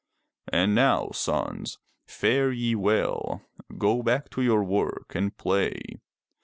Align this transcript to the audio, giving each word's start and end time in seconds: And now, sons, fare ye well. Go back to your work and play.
And 0.51 0.73
now, 0.73 1.11
sons, 1.13 1.77
fare 2.07 2.51
ye 2.51 2.73
well. 2.73 3.43
Go 3.77 4.01
back 4.01 4.31
to 4.31 4.41
your 4.41 4.63
work 4.63 5.13
and 5.13 5.37
play. 5.37 5.79